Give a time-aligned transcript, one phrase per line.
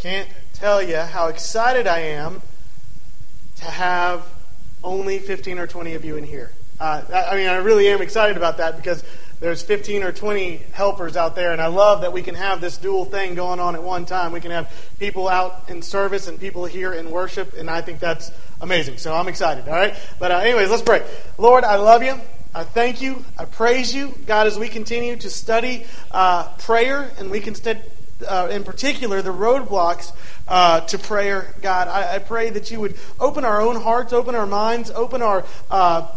[0.00, 2.40] can't tell you how excited I am
[3.56, 4.26] to have
[4.82, 6.52] only 15 or 20 of you in here.
[6.80, 9.04] Uh, I mean, I really am excited about that because
[9.40, 12.78] there's 15 or 20 helpers out there, and I love that we can have this
[12.78, 14.32] dual thing going on at one time.
[14.32, 18.00] We can have people out in service and people here in worship, and I think
[18.00, 18.32] that's
[18.62, 18.96] amazing.
[18.96, 19.94] So I'm excited, all right?
[20.18, 21.06] But, uh, anyways, let's pray.
[21.36, 22.18] Lord, I love you.
[22.54, 23.22] I thank you.
[23.38, 27.80] I praise you, God, as we continue to study uh, prayer, and we can study
[28.26, 30.12] uh, in particular, the roadblocks
[30.48, 31.88] uh, to prayer, God.
[31.88, 35.44] I, I, pray that you would open our own hearts, open our minds, open our,
[35.70, 36.10] uh,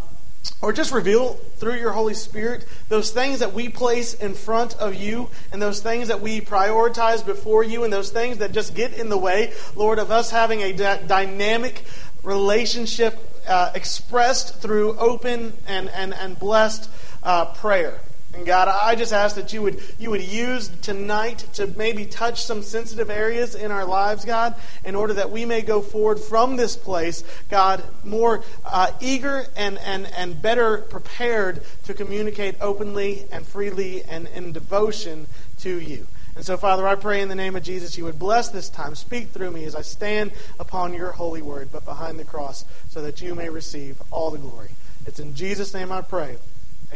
[0.61, 4.95] or just reveal through your Holy Spirit those things that we place in front of
[4.95, 8.93] you and those things that we prioritize before you and those things that just get
[8.93, 11.83] in the way, Lord, of us having a dynamic
[12.23, 16.89] relationship uh, expressed through open and, and, and blessed
[17.21, 17.99] uh, prayer.
[18.33, 22.43] And God, I just ask that you would you would use tonight to maybe touch
[22.43, 26.55] some sensitive areas in our lives, God, in order that we may go forward from
[26.55, 33.45] this place, God, more uh, eager and, and, and better prepared to communicate openly and
[33.45, 35.27] freely and in devotion
[35.59, 36.07] to you.
[36.35, 38.95] And so, Father, I pray in the name of Jesus you would bless this time.
[38.95, 43.03] Speak through me as I stand upon your holy word, but behind the cross, so
[43.03, 44.71] that you may receive all the glory.
[45.05, 46.37] It's in Jesus' name I pray.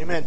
[0.01, 0.25] Amen.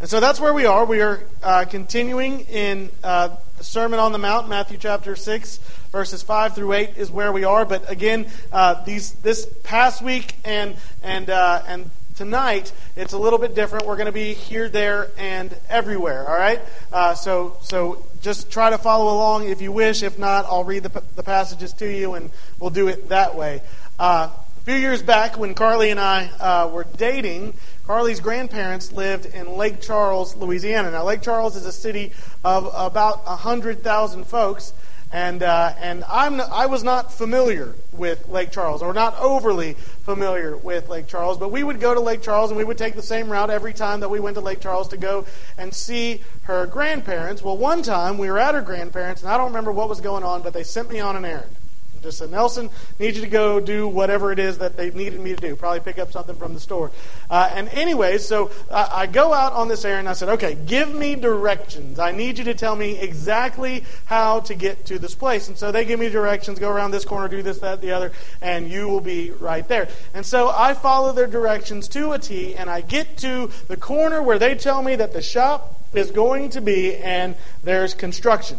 [0.00, 0.84] And so that's where we are.
[0.84, 5.58] We are uh, continuing in uh, Sermon on the Mount, Matthew chapter 6,
[5.90, 7.64] verses 5 through 8 is where we are.
[7.64, 13.40] But again, uh, these this past week and and uh, and tonight, it's a little
[13.40, 13.86] bit different.
[13.86, 16.28] We're going to be here, there, and everywhere.
[16.28, 16.60] All right.
[16.92, 20.04] Uh, so so just try to follow along if you wish.
[20.04, 23.62] If not, I'll read the, the passages to you, and we'll do it that way.
[23.98, 27.54] Uh, a few years back, when Carly and I were dating.
[27.88, 30.90] Carly's grandparents lived in Lake Charles, Louisiana.
[30.90, 32.12] Now, Lake Charles is a city
[32.44, 34.74] of about 100,000 folks,
[35.10, 40.54] and, uh, and I'm, I was not familiar with Lake Charles, or not overly familiar
[40.54, 43.00] with Lake Charles, but we would go to Lake Charles and we would take the
[43.00, 45.24] same route every time that we went to Lake Charles to go
[45.56, 47.40] and see her grandparents.
[47.40, 50.24] Well, one time we were at her grandparents, and I don't remember what was going
[50.24, 51.56] on, but they sent me on an errand.
[52.02, 55.34] Just said, Nelson, need you to go do whatever it is that they needed me
[55.34, 55.56] to do.
[55.56, 56.90] Probably pick up something from the store.
[57.28, 60.08] Uh, and anyways, so I, I go out on this errand.
[60.08, 61.98] I said, okay, give me directions.
[61.98, 65.48] I need you to tell me exactly how to get to this place.
[65.48, 66.58] And so they give me directions.
[66.58, 69.88] Go around this corner, do this, that, the other, and you will be right there.
[70.14, 74.22] And so I follow their directions to a T, and I get to the corner
[74.22, 78.58] where they tell me that the shop is going to be, and there's construction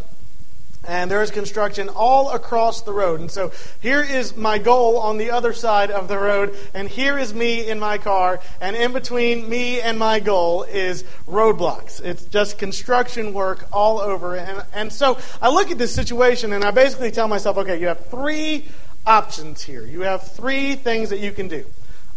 [0.89, 3.19] and there is construction all across the road.
[3.19, 7.17] And so here is my goal on the other side of the road, and here
[7.19, 12.01] is me in my car, and in between me and my goal is roadblocks.
[12.01, 14.35] It's just construction work all over.
[14.35, 17.87] And, and so I look at this situation, and I basically tell myself, okay, you
[17.87, 18.67] have three
[19.05, 19.85] options here.
[19.85, 21.65] You have three things that you can do.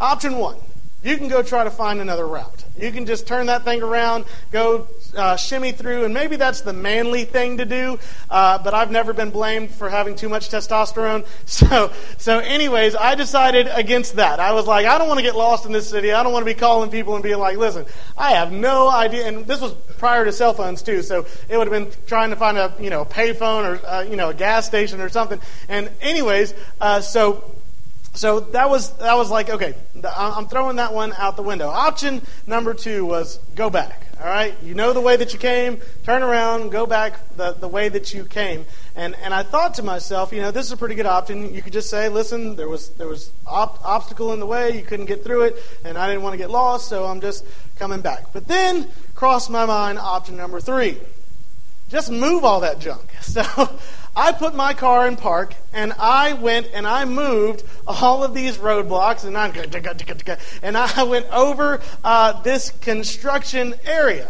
[0.01, 0.57] Option one,
[1.03, 2.65] you can go try to find another route.
[2.79, 6.73] You can just turn that thing around, go uh, shimmy through, and maybe that's the
[6.73, 7.99] manly thing to do.
[8.31, 11.27] Uh, but I've never been blamed for having too much testosterone.
[11.53, 14.41] So, so, anyways, I decided against that.
[14.41, 16.13] I was like, I don't want to get lost in this city.
[16.13, 17.85] I don't want to be calling people and being like, listen,
[18.17, 19.27] I have no idea.
[19.27, 22.37] And this was prior to cell phones too, so it would have been trying to
[22.37, 25.41] find a you know payphone or uh, you know a gas station or something.
[25.69, 27.55] And anyways, uh, so
[28.15, 29.75] so that was that was like okay
[30.17, 31.69] i'm throwing that one out the window.
[31.69, 34.55] Option number two was go back all right?
[34.63, 35.81] You know the way that you came.
[36.05, 38.65] Turn around go back the, the way that you came.
[38.95, 41.53] And and i thought to myself you know this is a pretty good option.
[41.53, 44.77] You could just say listen there was there was op- obstacle in the way.
[44.77, 47.45] You couldn't get through it and i didn't want to get lost so i'm just
[47.77, 48.33] coming back.
[48.33, 50.99] But then crossed my mind option number three.
[51.89, 53.09] Just move all that junk.
[53.23, 53.43] So
[54.15, 58.59] I put my car in park and I went and I moved all of these
[58.59, 59.49] roadblocks and I,
[60.63, 64.29] and I went over uh, this construction area.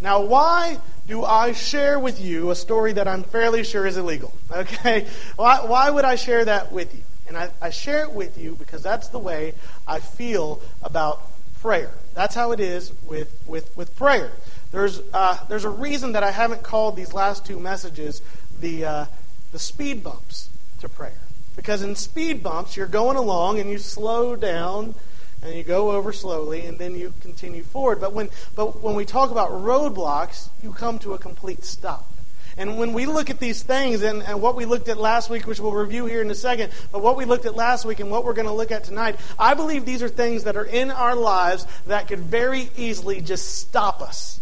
[0.00, 0.78] Now, why
[1.08, 4.32] do I share with you a story that I'm fairly sure is illegal?
[4.52, 5.06] Okay?
[5.34, 7.02] Why, why would I share that with you?
[7.26, 9.54] And I, I share it with you because that's the way
[9.88, 11.20] I feel about
[11.60, 11.90] prayer.
[12.14, 14.30] That's how it is with, with, with prayer.
[14.70, 18.22] There's, uh, there's a reason that I haven't called these last two messages
[18.60, 19.06] the, uh,
[19.52, 20.48] the speed bumps
[20.80, 21.20] to prayer.
[21.56, 24.94] Because in speed bumps, you're going along and you slow down
[25.42, 28.00] and you go over slowly and then you continue forward.
[28.00, 32.12] But when, but when we talk about roadblocks, you come to a complete stop.
[32.58, 35.46] And when we look at these things and, and what we looked at last week,
[35.46, 38.10] which we'll review here in a second, but what we looked at last week and
[38.10, 40.90] what we're going to look at tonight, I believe these are things that are in
[40.90, 44.40] our lives that could very easily just stop us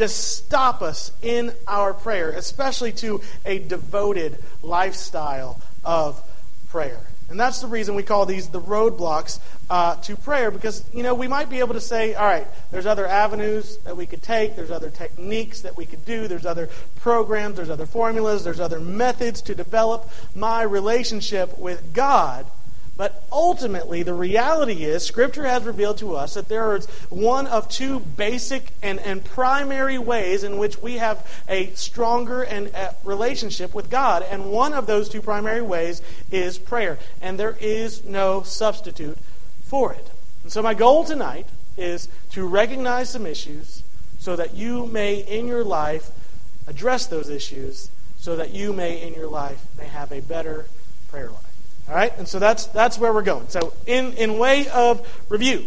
[0.00, 6.22] to stop us in our prayer, especially to a devoted lifestyle of
[6.68, 7.00] prayer.
[7.30, 9.38] And that's the reason we call these the roadblocks
[9.70, 12.86] uh, to prayer, because, you know, we might be able to say, all right, there's
[12.86, 16.68] other avenues that we could take, there's other techniques that we could do, there's other
[16.96, 22.46] programs, there's other formulas, there's other methods to develop my relationship with God.
[23.00, 27.66] But ultimately, the reality is, Scripture has revealed to us that there is one of
[27.70, 33.74] two basic and, and primary ways in which we have a stronger and uh, relationship
[33.74, 34.22] with God.
[34.30, 36.98] And one of those two primary ways is prayer.
[37.22, 39.16] And there is no substitute
[39.64, 40.10] for it.
[40.42, 41.48] And so, my goal tonight
[41.78, 43.82] is to recognize some issues
[44.18, 46.10] so that you may, in your life,
[46.66, 50.66] address those issues so that you may, in your life, may have a better
[51.08, 51.49] prayer life.
[51.90, 52.16] All right?
[52.18, 53.48] And so that's, that's where we're going.
[53.48, 55.66] So, in, in way of review,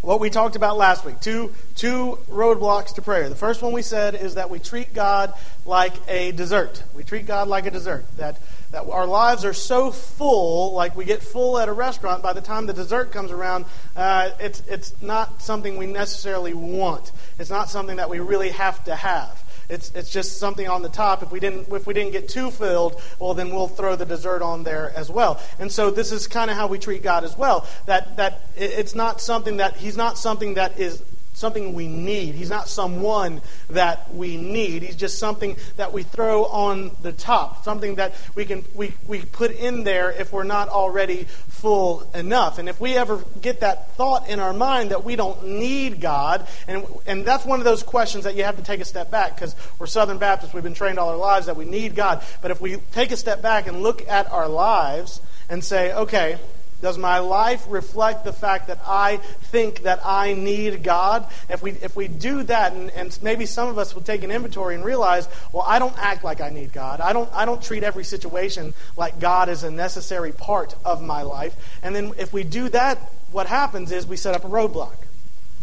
[0.00, 3.28] what we talked about last week two, two roadblocks to prayer.
[3.28, 5.34] The first one we said is that we treat God
[5.64, 6.82] like a dessert.
[6.94, 8.04] We treat God like a dessert.
[8.18, 8.40] That,
[8.70, 12.40] that our lives are so full, like we get full at a restaurant, by the
[12.40, 13.64] time the dessert comes around,
[13.96, 17.10] uh, it's, it's not something we necessarily want.
[17.40, 19.41] It's not something that we really have to have.
[19.72, 21.22] It's, it's just something on the top.
[21.22, 24.42] If we didn't if we didn't get too filled, well then we'll throw the dessert
[24.42, 25.40] on there as well.
[25.58, 27.66] And so this is kind of how we treat God as well.
[27.86, 31.02] That that it's not something that He's not something that is
[31.34, 32.34] something we need.
[32.34, 33.40] He's not someone
[33.70, 34.82] that we need.
[34.82, 39.22] He's just something that we throw on the top, something that we can we, we
[39.22, 42.58] put in there if we're not already full enough.
[42.58, 46.46] And if we ever get that thought in our mind that we don't need God,
[46.68, 49.34] and and that's one of those questions that you have to take a step back
[49.34, 52.22] because we're Southern Baptists, we've been trained all our lives that we need God.
[52.40, 56.38] But if we take a step back and look at our lives and say, okay,
[56.82, 61.26] does my life reflect the fact that I think that I need God?
[61.48, 64.32] If we, if we do that, and, and maybe some of us will take an
[64.32, 67.00] inventory and realize, well, I don't act like I need God.
[67.00, 71.22] I don't, I don't treat every situation like God is a necessary part of my
[71.22, 71.54] life.
[71.84, 72.98] And then if we do that,
[73.30, 74.96] what happens is we set up a roadblock.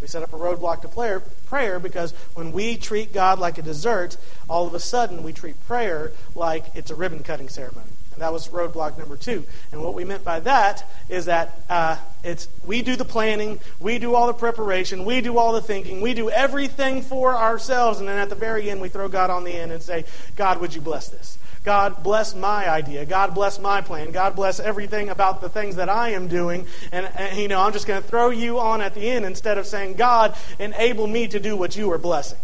[0.02, 3.62] We set up a roadblock to prayer, prayer because when we treat God like a
[3.62, 4.16] dessert,
[4.50, 7.92] all of a sudden we treat prayer like it's a ribbon cutting ceremony.
[8.20, 9.46] That was roadblock number two.
[9.72, 14.00] And what we meant by that is that uh, it's we do the planning, we
[14.00, 18.08] do all the preparation, we do all the thinking, we do everything for ourselves, and
[18.08, 20.06] then at the very end we throw God on the end and say,
[20.36, 21.38] God, would you bless this?
[21.64, 23.06] God bless my idea.
[23.06, 24.12] God bless my plan.
[24.12, 26.66] God bless everything about the things that I am doing.
[26.92, 29.58] And, and you know, I'm just going to throw you on at the end instead
[29.58, 32.40] of saying, God, enable me to do what you are blessing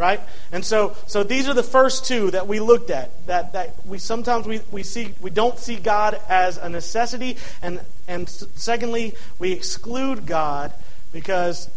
[0.00, 0.20] right?
[0.50, 3.26] And so, so these are the first two that we looked at.
[3.26, 7.80] That, that we sometimes we, we see we don't see God as a necessity, and
[8.08, 10.72] and secondly, we exclude God
[11.12, 11.68] because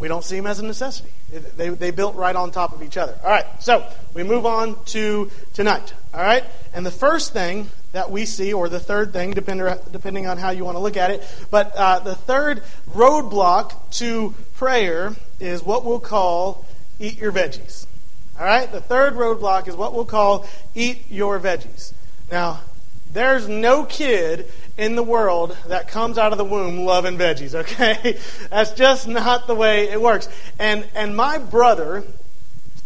[0.00, 1.10] we don't see him as a necessity.
[1.56, 3.18] They, they built right on top of each other.
[3.22, 5.94] All right, so we move on to tonight.
[6.12, 10.26] All right, and the first thing that we see, or the third thing, depending, depending
[10.26, 15.14] on how you want to look at it, but uh, the third roadblock to prayer
[15.38, 16.66] is what we'll call
[16.98, 17.86] eat your veggies.
[18.38, 18.70] All right?
[18.70, 21.92] The third roadblock is what we'll call eat your veggies.
[22.30, 22.60] Now,
[23.12, 28.18] there's no kid in the world that comes out of the womb loving veggies, okay?
[28.50, 30.28] That's just not the way it works.
[30.58, 32.04] And and my brother,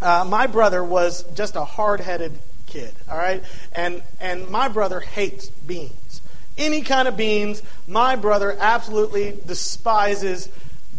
[0.02, 3.42] uh, my brother was just a hard-headed kid, all right?
[3.73, 6.21] And and my brother hates beans.
[6.59, 10.49] Any kind of beans, my brother absolutely despises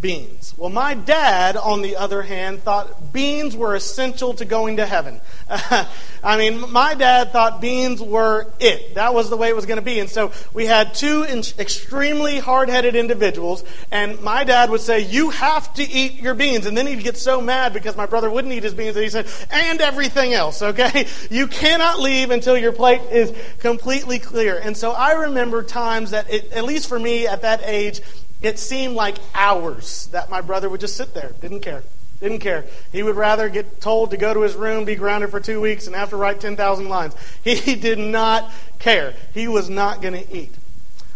[0.01, 0.53] beans.
[0.57, 5.19] Well, my dad, on the other hand, thought beans were essential to going to heaven.
[5.49, 8.95] I mean, my dad thought beans were it.
[8.95, 9.99] That was the way it was going to be.
[9.99, 11.23] And so we had two
[11.57, 16.65] extremely hard headed individuals, and my dad would say, You have to eat your beans.
[16.65, 19.09] And then he'd get so mad because my brother wouldn't eat his beans that he
[19.09, 21.07] said, And everything else, okay?
[21.29, 24.59] You cannot leave until your plate is completely clear.
[24.59, 28.01] And so I remember times that, it, at least for me at that age,
[28.41, 31.83] it seemed like hours that my brother would just sit there, didn't care.
[32.21, 32.65] Didn't care.
[32.91, 35.87] He would rather get told to go to his room, be grounded for two weeks,
[35.87, 37.15] and have to write 10,000 lines.
[37.43, 39.13] He did not care.
[39.33, 40.53] He was not going to eat.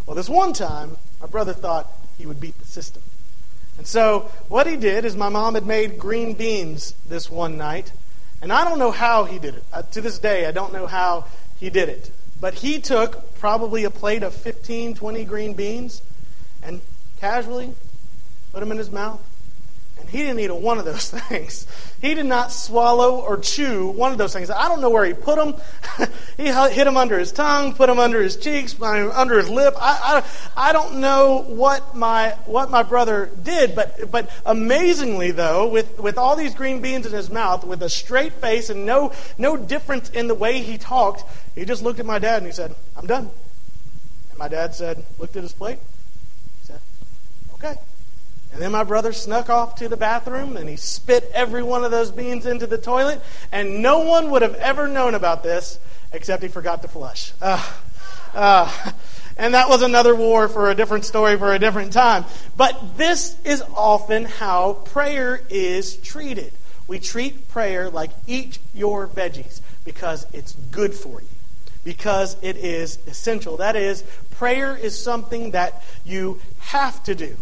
[0.06, 3.02] Well, this one time, my brother thought he would beat the system.
[3.78, 7.92] And so, what he did is my mom had made green beans this one night,
[8.42, 9.64] and I don't know how he did it.
[9.74, 11.26] Uh, to this day, I don't know how
[11.60, 12.12] he did it.
[12.40, 16.02] But he took probably a plate of 15, 20 green beans
[16.62, 16.82] and
[17.24, 17.74] casually
[18.52, 19.22] put them in his mouth,
[19.98, 21.66] and he didn't eat one of those things.
[22.02, 24.50] He did not swallow or chew one of those things.
[24.50, 25.56] I don't know where he put them.
[26.38, 29.74] he hit them under his tongue, put them under his cheeks, under his lip.
[29.80, 30.24] I,
[30.58, 35.98] I, I don't know what my what my brother did, but but amazingly though, with,
[36.02, 39.56] with all these green beans in his mouth, with a straight face and no no
[39.56, 41.24] difference in the way he talked,
[41.56, 43.32] he just looked at my dad and he said, "I'm done."
[44.30, 45.80] And my dad said, looked at his plate,
[47.64, 47.80] "Okay."
[48.52, 51.90] And then my brother snuck off to the bathroom and he spit every one of
[51.90, 53.20] those beans into the toilet,
[53.52, 55.80] and no one would have ever known about this
[56.12, 57.34] except he forgot to flush.
[57.42, 57.74] Uh,
[58.36, 58.92] uh,
[59.38, 62.26] and that was another war for a different story for a different time.
[62.56, 66.54] But this is often how prayer is treated.
[66.88, 71.28] We treat prayer like eat your veggies because it's good for you,
[71.84, 73.58] because it is essential.
[73.58, 77.36] That is, prayer is something that you have to do.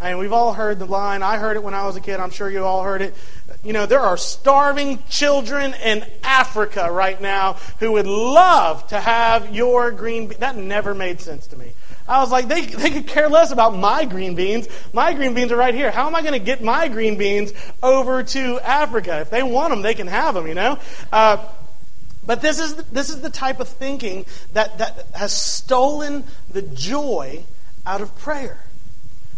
[0.00, 1.22] And we've all heard the line.
[1.22, 2.20] I heard it when I was a kid.
[2.20, 3.14] I'm sure you all heard it.
[3.64, 9.54] You know, there are starving children in Africa right now who would love to have
[9.54, 10.40] your green beans.
[10.40, 11.72] That never made sense to me.
[12.06, 14.68] I was like, they, they could care less about my green beans.
[14.92, 15.90] My green beans are right here.
[15.90, 19.20] How am I going to get my green beans over to Africa?
[19.20, 20.78] If they want them, they can have them, you know?
[21.10, 21.44] Uh,
[22.24, 26.62] but this is, the, this is the type of thinking that, that has stolen the
[26.62, 27.44] joy
[27.86, 28.65] out of prayer.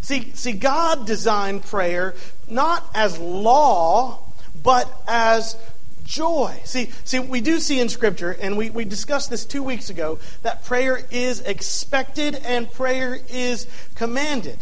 [0.08, 2.14] See, see, God designed prayer
[2.48, 4.20] not as law,
[4.62, 5.54] but as
[6.02, 6.58] joy.
[6.64, 10.18] See, see, we do see in Scripture, and we, we discussed this two weeks ago,
[10.44, 14.56] that prayer is expected and prayer is commanded.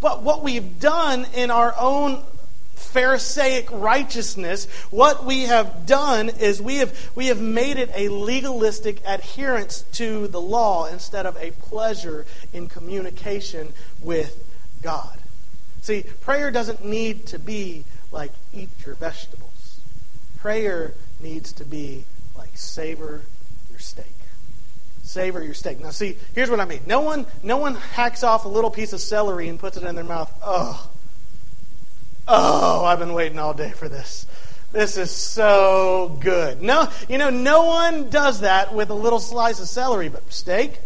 [0.00, 2.22] But what we've done in our own
[2.76, 9.02] Pharisaic righteousness, what we have done is we have, we have made it a legalistic
[9.04, 14.43] adherence to the law instead of a pleasure in communication with
[14.84, 15.18] God.
[15.80, 19.80] See, prayer doesn't need to be like eat your vegetables.
[20.38, 22.04] Prayer needs to be
[22.36, 23.22] like savor
[23.70, 24.14] your steak.
[25.02, 25.80] Savor your steak.
[25.80, 26.82] Now see, here's what I mean.
[26.86, 29.94] No one no one hacks off a little piece of celery and puts it in
[29.94, 30.32] their mouth.
[30.44, 30.90] Oh.
[32.28, 34.26] Oh, I've been waiting all day for this.
[34.72, 36.62] This is so good.
[36.62, 40.80] No, you know, no one does that with a little slice of celery, but steak?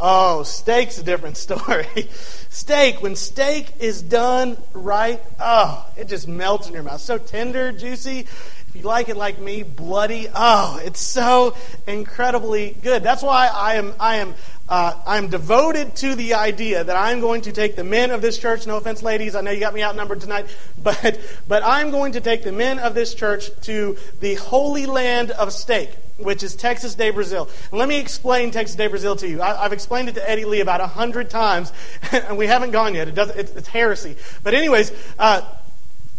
[0.00, 2.08] Oh, steak's a different story.
[2.50, 7.00] steak, when steak is done right, oh, it just melts in your mouth.
[7.00, 8.20] So tender, juicy.
[8.20, 13.02] If you like it like me, bloody, oh, it's so incredibly good.
[13.02, 14.34] That's why I am, I am,
[14.68, 18.36] uh, I'm devoted to the idea that I'm going to take the men of this
[18.36, 18.66] church.
[18.66, 22.20] No offense, ladies, I know you got me outnumbered tonight, but but I'm going to
[22.20, 26.94] take the men of this church to the holy land of steak which is Texas
[26.94, 27.48] de Brazil.
[27.72, 29.40] Let me explain Texas de Brazil to you.
[29.40, 31.72] I, have explained it to Eddie Lee about a hundred times,
[32.12, 33.08] and we haven't gone yet.
[33.08, 34.16] It does, it's, it's heresy.
[34.42, 35.42] But anyways, uh,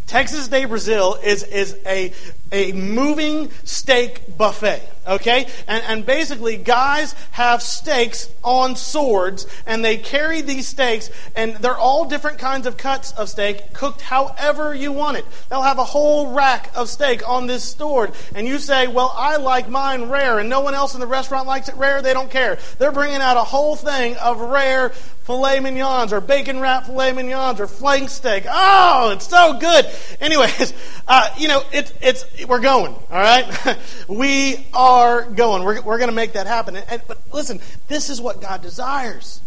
[0.08, 2.12] Texas de Brazil is, is a,
[2.52, 5.48] a moving steak buffet, okay?
[5.68, 11.78] And, and basically, guys have steaks on swords, and they carry these steaks, and they're
[11.78, 15.26] all different kinds of cuts of steak, cooked however you want it.
[15.50, 19.38] They'll have a whole rack of steak on this sword, and you say, Well, I
[19.38, 22.32] like mine rare, and no one else in the restaurant likes it rare, they don't
[22.32, 22.58] care.
[22.78, 24.92] They're bringing out a whole thing of rare
[25.30, 28.46] filet mignons or bacon wrapped filet mignons or flank steak.
[28.50, 29.86] Oh, it's so good.
[30.20, 30.74] Anyways,
[31.08, 33.78] uh, you know, it's, it's, we're going, all right?
[34.08, 35.64] we are going.
[35.64, 36.76] We're, we're going to make that happen.
[36.76, 39.42] And, and, but listen, this is what God desires.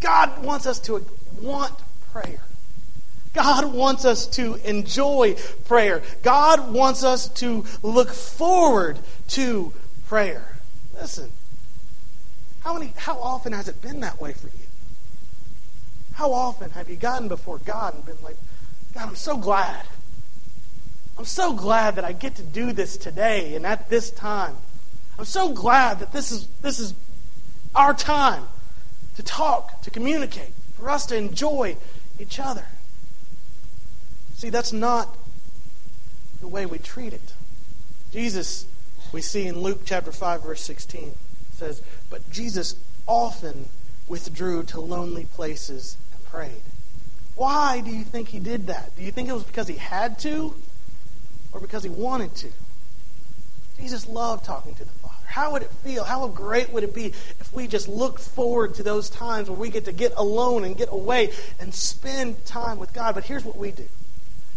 [0.00, 1.04] God wants us to
[1.40, 1.72] want
[2.12, 2.42] prayer.
[3.32, 6.02] God wants us to enjoy prayer.
[6.22, 8.98] God wants us to look forward
[9.28, 9.72] to
[10.06, 10.56] prayer.
[10.94, 11.30] Listen,
[12.60, 14.64] how many how often has it been that way for you?
[16.14, 18.36] How often have you gotten before God and been like,
[18.94, 19.84] God, I'm so glad.
[21.16, 24.56] I'm so glad that I get to do this today and at this time.
[25.18, 26.94] I'm so glad that this is, this is
[27.74, 28.48] our time
[29.16, 31.76] to talk, to communicate, for us to enjoy
[32.18, 32.66] each other.
[34.34, 35.16] See, that's not
[36.40, 37.32] the way we treat it.
[38.12, 38.66] Jesus,
[39.12, 41.12] we see in Luke chapter 5, verse 16,
[41.52, 41.80] says,
[42.10, 42.74] But Jesus
[43.06, 43.68] often
[44.08, 46.62] withdrew to lonely places and prayed.
[47.36, 48.94] Why do you think he did that?
[48.96, 50.54] Do you think it was because he had to?
[51.54, 52.48] Or because he wanted to.
[53.78, 55.14] Jesus loved talking to the Father.
[55.26, 56.04] How would it feel?
[56.04, 59.70] How great would it be if we just looked forward to those times where we
[59.70, 63.14] get to get alone and get away and spend time with God?
[63.14, 63.86] But here's what we do.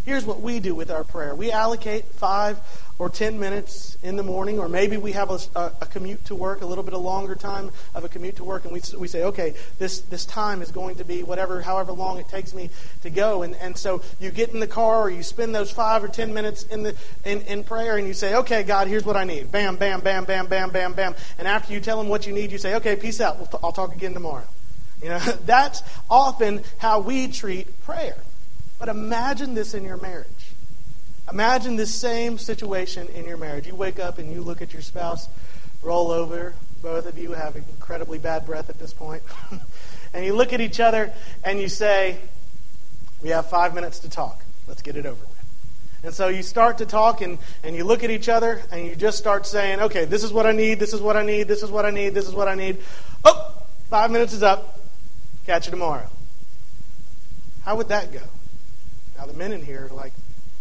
[0.05, 2.59] here's what we do with our prayer we allocate five
[2.99, 6.61] or 10 minutes in the morning, or maybe we have a, a, commute to work,
[6.61, 9.23] a little bit of longer time of a commute to work, and we, we say,
[9.23, 12.69] okay, this, this time is going to be whatever, however long it takes me
[13.03, 13.43] to go.
[13.43, 16.33] And, and so you get in the car, or you spend those five or 10
[16.33, 19.51] minutes in, the, in, in prayer, and you say, okay, God, here's what I need.
[19.51, 21.15] Bam, bam, bam, bam, bam, bam, bam.
[21.37, 23.37] And after you tell him what you need, you say, okay, peace out.
[23.37, 24.47] We'll t- I'll talk again tomorrow.
[25.03, 28.17] You know, that's often how we treat prayer.
[28.79, 30.36] But imagine this in your marriage.
[31.31, 33.67] Imagine this same situation in your marriage.
[33.67, 35.27] You wake up and you look at your spouse,
[35.83, 36.55] roll over.
[36.81, 39.23] Both of you have incredibly bad breath at this point.
[40.13, 42.17] and you look at each other and you say,
[43.21, 44.45] We have five minutes to talk.
[44.67, 45.37] Let's get it over with.
[46.03, 48.95] And so you start to talk and, and you look at each other and you
[48.95, 51.61] just start saying, Okay, this is what I need, this is what I need, this
[51.61, 52.77] is what I need, this is what I need.
[53.25, 54.79] Oh, five minutes is up.
[55.45, 56.09] Catch you tomorrow.
[57.63, 58.21] How would that go?
[59.17, 60.13] Now, the men in here are like,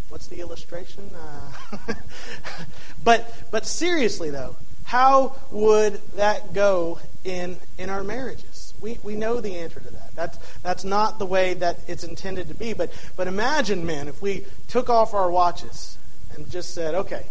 [0.09, 1.09] What's the illustration?
[1.13, 1.93] Uh,
[3.03, 8.73] but but seriously though, how would that go in in our marriages?
[8.79, 10.15] We we know the answer to that.
[10.15, 12.73] That's that's not the way that it's intended to be.
[12.73, 15.97] But but imagine, men, if we took off our watches
[16.35, 17.25] and just said, okay,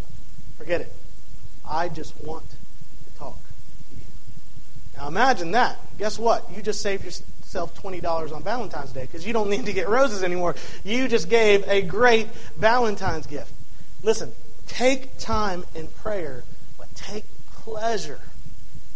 [0.57, 0.93] forget it.
[1.69, 4.01] I just want to talk to you.
[4.97, 5.79] Now imagine that.
[5.97, 6.49] Guess what?
[6.55, 7.11] You just saved your
[7.47, 10.55] yourself $20 on Valentine's Day because you don't need to get roses anymore.
[10.83, 12.27] You just gave a great
[12.57, 13.53] Valentine's gift.
[14.03, 14.33] Listen,
[14.67, 16.43] take time in prayer,
[16.77, 17.23] but take
[17.53, 18.19] pleasure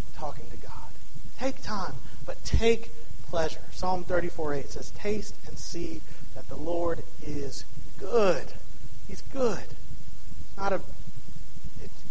[0.05, 0.91] in talking to God.
[1.39, 1.93] Take time,
[2.25, 2.91] but take
[3.23, 3.61] pleasure.
[3.71, 6.01] Psalm 34 8 says, Taste and see
[6.35, 7.63] that the Lord is
[7.99, 8.51] good.
[9.07, 9.63] He's good.
[9.63, 10.81] It's not a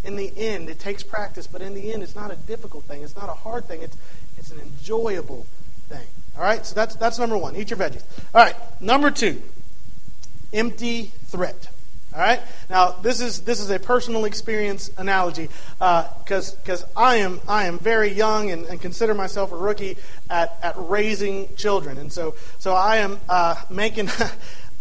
[0.03, 3.03] in the end, it takes practice, but in the end, it's not a difficult thing.
[3.03, 3.83] It's not a hard thing.
[3.83, 3.95] It's,
[4.35, 5.45] it's an enjoyable
[5.87, 6.07] thing.
[6.37, 7.55] All right, so that's that's number one.
[7.55, 8.03] Eat your veggies.
[8.33, 9.41] All right, number two,
[10.53, 11.67] empty threat.
[12.13, 12.41] All right.
[12.69, 15.47] Now this is this is a personal experience analogy
[15.77, 19.95] because uh, because I am I am very young and, and, consider myself a rookie
[20.29, 24.09] at, at raising children, and so so I am uh, making.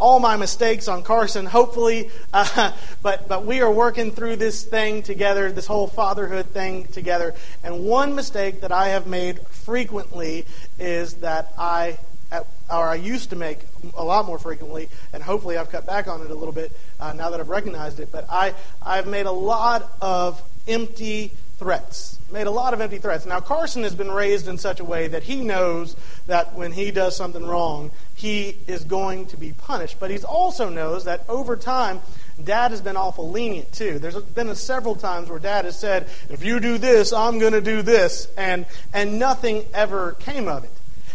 [0.00, 5.02] all my mistakes on Carson, hopefully, uh, but but we are working through this thing
[5.02, 7.34] together, this whole fatherhood thing together.
[7.62, 10.46] And one mistake that I have made frequently
[10.78, 11.98] is that I,
[12.32, 13.58] or I used to make
[13.94, 17.12] a lot more frequently, and hopefully I've cut back on it a little bit uh,
[17.12, 18.10] now that I've recognized it.
[18.10, 18.54] But I,
[18.84, 22.18] I've made a lot of empty threats.
[22.32, 23.26] Made a lot of empty threats.
[23.26, 25.94] Now, Carson has been raised in such a way that he knows
[26.26, 29.98] that when he does something wrong, he is going to be punished.
[29.98, 32.00] But he also knows that over time,
[32.42, 33.98] Dad has been awful lenient too.
[33.98, 37.62] There's been several times where Dad has said, "If you do this, I'm going to
[37.62, 40.70] do this," and and nothing ever came of it.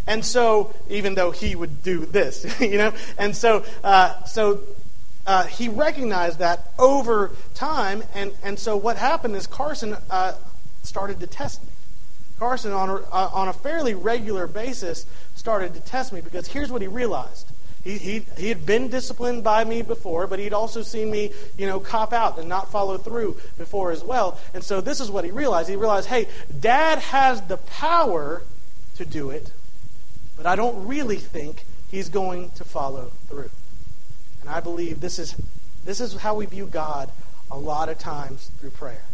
[0.08, 4.60] And so, even though he would do this, you know, and so uh, so
[5.28, 10.32] uh, he recognized that over time, and and so what happened is Carson uh,
[10.82, 11.68] started to test me.
[12.38, 16.70] Carson, on a, uh, on a fairly regular basis, started to test me because here's
[16.70, 17.48] what he realized.
[17.82, 21.66] He, he, he had been disciplined by me before, but he'd also seen me, you
[21.66, 24.40] know, cop out and not follow through before as well.
[24.54, 25.68] And so this is what he realized.
[25.68, 26.26] He realized, hey,
[26.58, 28.42] dad has the power
[28.96, 29.52] to do it,
[30.36, 33.50] but I don't really think he's going to follow through.
[34.40, 35.36] And I believe this is,
[35.84, 37.10] this is how we view God
[37.52, 39.05] a lot of times through prayer.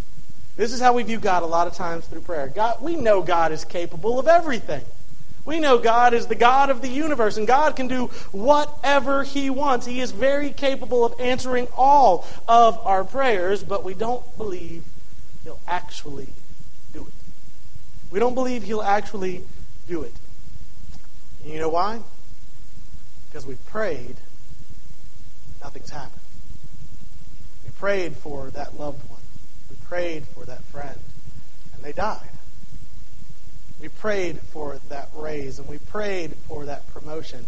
[0.57, 2.49] This is how we view God a lot of times through prayer.
[2.49, 4.85] God, we know God is capable of everything.
[5.45, 9.51] We know God is the God of the universe, and God can do whatever He
[9.51, 9.87] wants.
[9.87, 14.85] He is very capable of answering all of our prayers, but we don't believe
[15.43, 16.29] He'll actually
[16.93, 17.13] do it.
[18.11, 19.43] We don't believe He'll actually
[19.89, 20.15] do it.
[21.43, 22.01] And you know why?
[23.29, 24.17] Because we prayed,
[25.65, 26.21] nothing's happened.
[27.65, 29.12] We prayed for that loved one,
[29.93, 30.99] prayed for that friend,
[31.75, 32.31] and they died.
[33.79, 37.45] We prayed for that raise and we prayed for that promotion,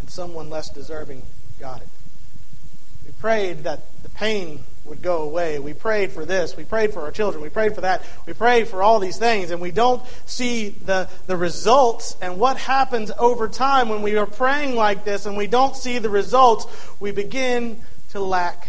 [0.00, 1.22] and someone less deserving
[1.60, 1.88] got it.
[3.04, 5.58] We prayed that the pain would go away.
[5.58, 6.56] We prayed for this.
[6.56, 7.42] We prayed for our children.
[7.42, 8.02] We prayed for that.
[8.24, 12.16] We prayed for all these things, and we don't see the, the results.
[12.22, 15.98] And what happens over time when we are praying like this and we don't see
[15.98, 16.66] the results,
[17.00, 18.66] we begin to lack.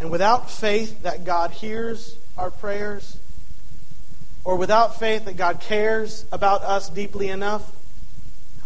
[0.00, 3.18] And without faith that God hears our prayers,
[4.44, 7.74] or without faith that God cares about us deeply enough,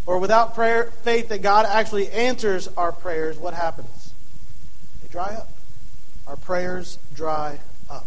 [0.05, 4.13] or without prayer, faith that God actually answers our prayers, what happens?
[5.01, 5.49] They dry up.
[6.27, 8.07] Our prayers dry up.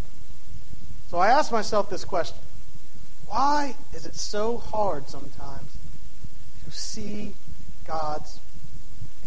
[1.09, 2.37] So I ask myself this question
[3.27, 5.77] Why is it so hard sometimes
[6.65, 7.33] to see
[7.85, 8.39] God's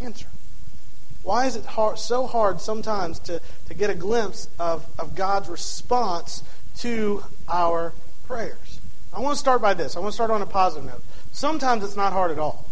[0.00, 0.28] answer?
[1.28, 5.50] Why is it hard, so hard sometimes to, to get a glimpse of, of God's
[5.50, 6.42] response
[6.78, 7.92] to our
[8.26, 8.80] prayers?
[9.12, 9.94] I want to start by this.
[9.94, 11.02] I want to start on a positive note.
[11.30, 12.70] Sometimes it's not hard at all.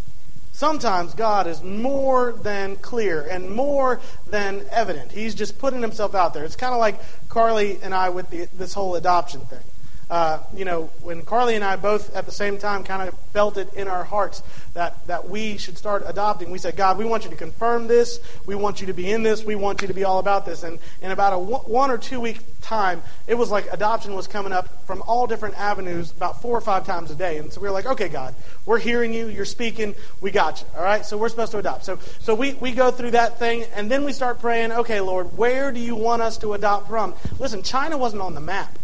[0.52, 5.12] Sometimes God is more than clear and more than evident.
[5.12, 6.46] He's just putting himself out there.
[6.46, 9.60] It's kind of like Carly and I with the, this whole adoption thing.
[10.08, 13.56] Uh, you know, when Carly and I both at the same time kind of felt
[13.56, 14.40] it in our hearts
[14.74, 18.20] that, that we should start adopting, we said, God, we want you to confirm this.
[18.46, 19.42] We want you to be in this.
[19.42, 20.62] We want you to be all about this.
[20.62, 24.52] And in about a one or two week time, it was like adoption was coming
[24.52, 27.38] up from all different avenues about four or five times a day.
[27.38, 28.32] And so we were like, okay, God,
[28.64, 29.26] we're hearing you.
[29.26, 29.96] You're speaking.
[30.20, 30.66] We got you.
[30.76, 31.04] All right?
[31.04, 31.84] So we're supposed to adopt.
[31.84, 35.36] So, so we, we go through that thing, and then we start praying, okay, Lord,
[35.36, 37.14] where do you want us to adopt from?
[37.40, 38.78] Listen, China wasn't on the map.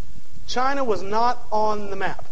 [0.47, 2.27] China was not on the map.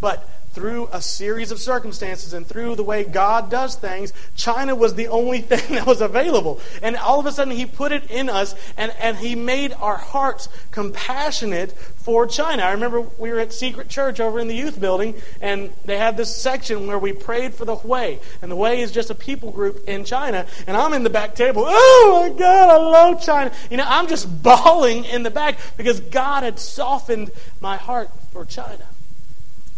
[0.00, 4.94] But through a series of circumstances and through the way God does things, China was
[4.94, 6.60] the only thing that was available.
[6.82, 9.96] And all of a sudden, He put it in us and, and He made our
[9.96, 12.64] hearts compassionate for China.
[12.64, 16.16] I remember we were at Secret Church over in the youth building, and they had
[16.16, 18.18] this section where we prayed for the Hui.
[18.42, 20.46] And the Hui is just a people group in China.
[20.66, 21.64] And I'm in the back table.
[21.66, 23.52] Oh my God, I love China.
[23.70, 28.44] You know, I'm just bawling in the back because God had softened my heart for
[28.44, 28.84] China.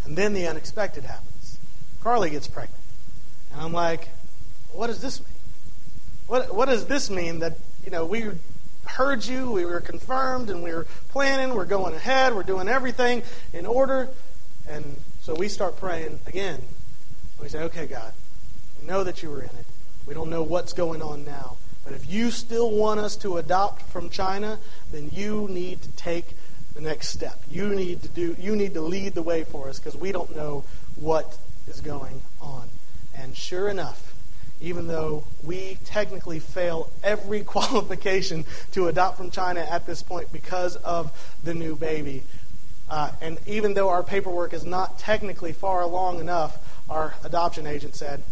[0.04, 1.58] And then the unexpected happens.
[2.02, 2.82] Carly gets pregnant.
[3.52, 4.08] And I'm like,
[4.72, 5.28] what does this mean?
[6.26, 8.30] What, what does this mean that, you know, we
[8.86, 13.22] heard you, we were confirmed, and we were planning, we're going ahead, we're doing everything
[13.52, 14.08] in order.
[14.68, 16.62] And so we start praying again.
[17.40, 18.12] We say, okay, God,
[18.80, 19.66] we know that you were in it.
[20.06, 21.56] We don't know what's going on now.
[21.84, 24.58] But if you still want us to adopt from China,
[24.90, 26.34] then you need to take
[26.74, 27.40] the next step.
[27.48, 30.34] You need to do you need to lead the way for us because we don't
[30.34, 30.64] know
[30.96, 32.68] what is going on.
[33.16, 34.12] And sure enough,
[34.60, 40.76] even though we technically fail every qualification to adopt from China at this point because
[40.76, 41.12] of
[41.44, 42.24] the new baby,
[42.90, 46.58] uh, and even though our paperwork is not technically far along enough,
[46.88, 48.22] our adoption agent said,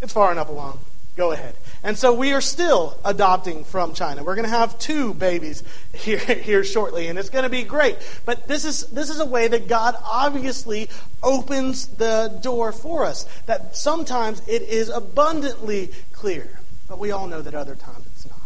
[0.00, 0.78] it's far enough along.
[1.14, 1.56] Go ahead.
[1.82, 4.24] And so we are still adopting from China.
[4.24, 5.62] We're going to have two babies
[5.94, 7.98] here, here shortly, and it's going to be great.
[8.24, 10.88] But this is, this is a way that God obviously
[11.22, 13.24] opens the door for us.
[13.46, 18.38] That sometimes it is abundantly clear, but we all know that other times it's not.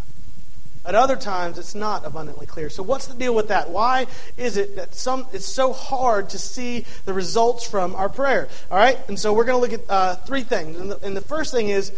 [0.85, 2.71] At other times, it's not abundantly clear.
[2.71, 3.71] So, what's the deal with that?
[3.71, 8.49] Why is it that some it's so hard to see the results from our prayer?
[8.71, 10.79] All right, and so we're going to look at uh, three things.
[10.79, 11.91] And the, and the first thing is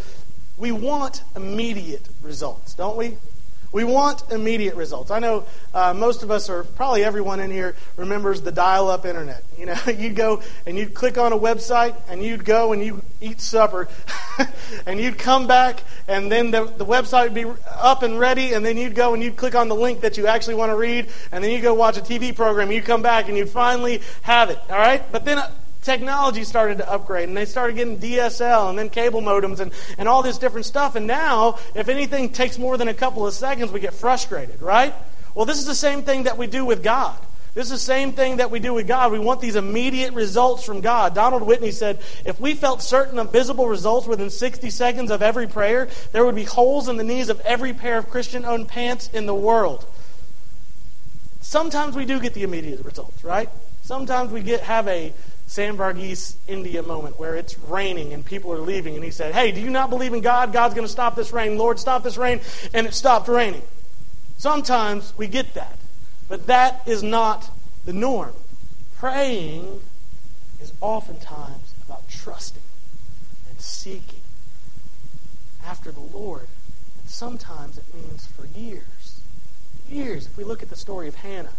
[0.59, 3.17] we want immediate results, don't we?
[3.71, 5.11] We want immediate results.
[5.11, 5.45] I know
[5.75, 9.45] uh, most of us, or probably everyone in here, remembers the dial up internet.
[9.59, 13.03] You know, you'd go and you'd click on a website and you'd go and you'd
[13.21, 13.87] eat supper
[14.87, 18.65] and you'd come back and then the, the website would be up and ready and
[18.65, 21.07] then you'd go and you'd click on the link that you actually want to read
[21.31, 24.01] and then you go watch a TV program and you come back and you finally
[24.23, 24.59] have it.
[24.71, 25.03] All right?
[25.13, 25.39] But then
[25.83, 30.09] technology started to upgrade and they started getting DSL and then cable modems and, and
[30.09, 30.97] all this different stuff.
[30.97, 34.95] And now, if anything takes more than a couple of seconds, we get frustrated, right?
[35.35, 37.19] Well, this is the same thing that we do with God.
[37.55, 39.11] This is the same thing that we do with God.
[39.11, 41.15] We want these immediate results from God.
[41.15, 45.49] Donald Whitney said, if we felt certain of visible results within 60 seconds of every
[45.49, 49.09] prayer, there would be holes in the knees of every pair of Christian owned pants
[49.13, 49.87] in the world.
[51.41, 53.49] Sometimes we do get the immediate results, right?
[53.83, 55.13] Sometimes we get have a
[55.49, 59.51] Sam Varghese India moment where it's raining and people are leaving, and he said, Hey,
[59.51, 60.53] do you not believe in God?
[60.53, 61.57] God's going to stop this rain.
[61.57, 62.43] Lord, stop this rain.
[62.75, 63.63] And it stopped raining.
[64.37, 65.79] Sometimes we get that,
[66.29, 67.51] but that is not
[67.87, 68.35] the norm.
[68.97, 69.81] Praying
[70.61, 72.63] is oftentimes about trusting
[73.49, 74.21] and seeking
[75.65, 76.49] after the Lord.
[77.01, 79.23] And sometimes it means for years.
[79.89, 80.27] Years.
[80.27, 81.55] If we look at the story of Hannah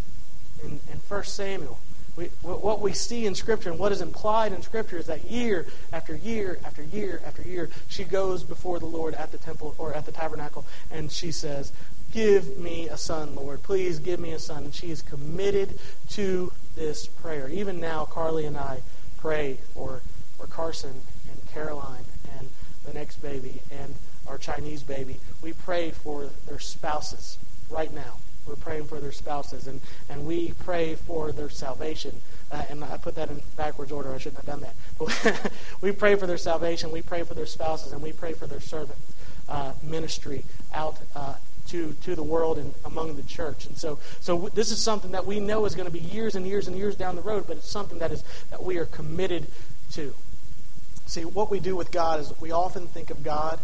[0.64, 1.80] in, in 1 Samuel,
[2.20, 5.66] we, what we see in Scripture and what is implied in Scripture is that year
[5.94, 9.94] after year after year after year, she goes before the Lord at the temple or
[9.94, 11.72] at the tabernacle and she says,
[12.12, 13.64] Give me a son, Lord.
[13.64, 14.66] Please give me a son.
[14.66, 15.80] And she is committed
[16.10, 17.48] to this prayer.
[17.48, 18.82] Even now, Carly and I
[19.18, 20.02] pray for,
[20.36, 21.02] for Carson
[21.32, 22.04] and Caroline
[22.38, 22.50] and
[22.84, 23.96] the next baby and
[24.28, 25.20] our Chinese baby.
[25.42, 27.38] We pray for their spouses
[27.70, 28.18] right now.
[28.50, 32.22] We're praying for their spouses, and, and we pray for their salvation.
[32.52, 34.12] Uh, and I put that in backwards order.
[34.14, 34.76] I shouldn't have done that.
[34.98, 36.92] But we pray for their salvation.
[36.92, 38.98] We pray for their spouses, and we pray for their servant
[39.48, 41.36] uh, ministry out uh,
[41.68, 43.68] to to the world and among the church.
[43.68, 46.46] And so, so this is something that we know is going to be years and
[46.48, 49.48] years and years down the road, but it's something that is that we are committed
[49.92, 50.14] to.
[51.06, 53.60] See, what we do with God is we often think of God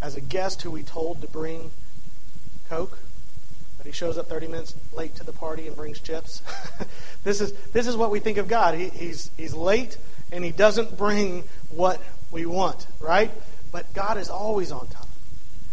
[0.00, 1.70] as a guest who we told to bring
[2.68, 2.98] Coke,
[3.78, 6.42] but he shows up 30 minutes late to the party and brings chips.
[7.24, 8.74] this, is, this is what we think of God.
[8.74, 9.96] He, he's, he's late
[10.30, 13.30] and he doesn't bring what we want, right?
[13.72, 15.08] But God is always on time.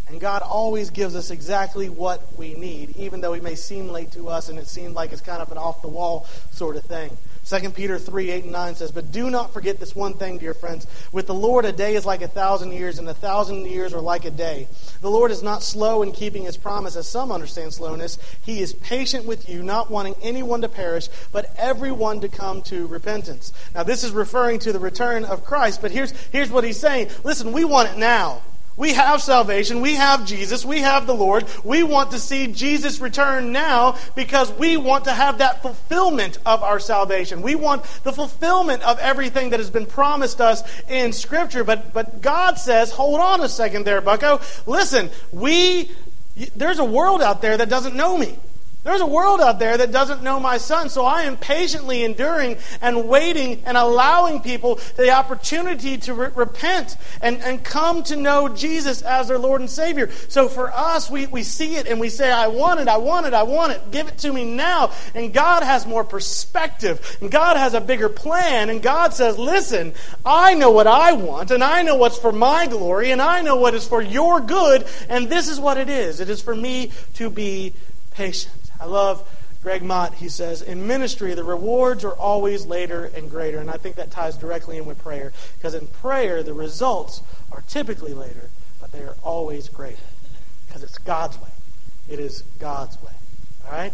[0.08, 4.12] And God always gives us exactly what we need, even though He may seem late
[4.12, 6.84] to us and it seems like it's kind of an off the wall sort of
[6.84, 7.18] thing.
[7.46, 10.56] 2 Peter 3 8 and 9 says, But do not forget this one thing, dear
[10.56, 10.88] friends.
[11.12, 14.02] With the Lord, a day is like a thousand years, and a thousand years are
[14.02, 14.68] like a day.
[15.02, 18.18] The Lord is not slow in keeping His promise, as some understand slowness.
[18.44, 22.88] He is patient with you, not wanting anyone to perish, but everyone to come to
[22.88, 23.54] repentance.
[23.76, 27.10] Now, this is referring to the return of Christ, but here's, here's what He's saying
[27.24, 28.42] Listen, we want it now.
[28.78, 29.80] We have salvation.
[29.80, 30.66] We have Jesus.
[30.66, 31.46] We have the Lord.
[31.64, 36.62] We want to see Jesus return now because we want to have that fulfillment of
[36.62, 37.42] our salvation.
[37.42, 41.64] We want the fulfillment of everything that has been promised us in Scripture.
[41.64, 44.42] But, but God says, hold on a second there, bucko.
[44.66, 45.90] Listen, we,
[46.56, 48.38] there's a world out there that doesn't know me.
[48.86, 52.58] There's a world out there that doesn't know my son, so I am patiently enduring
[52.82, 58.48] and waiting and allowing people the opportunity to re- repent and, and come to know
[58.48, 60.12] Jesus as their Lord and Savior.
[60.28, 63.26] So for us, we, we see it and we say, I want it, I want
[63.26, 63.90] it, I want it.
[63.90, 64.92] Give it to me now.
[65.16, 69.96] And God has more perspective, and God has a bigger plan, and God says, Listen,
[70.24, 73.56] I know what I want, and I know what's for my glory, and I know
[73.56, 76.20] what is for your good, and this is what it is.
[76.20, 77.74] It is for me to be
[78.12, 78.65] patient.
[78.86, 79.28] I love
[79.64, 80.14] Greg Mott.
[80.14, 83.58] He says, In ministry, the rewards are always later and greater.
[83.58, 85.34] And I think that ties directly in with prayer.
[85.58, 89.98] Because in prayer, the results are typically later, but they are always greater.
[90.68, 91.50] Because it's God's way.
[92.08, 93.14] It is God's way.
[93.66, 93.92] All right?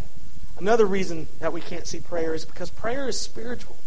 [0.59, 3.77] Another reason that we can't see prayer is because prayer is spiritual.